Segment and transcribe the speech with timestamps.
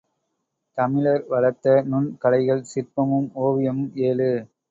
[0.77, 4.31] தமிழர் வளர்த்த நுண் கலைகள் சிற்பமும் ஓவியமும் ஏழு.